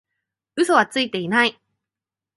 [0.55, 1.61] 嘘はついてない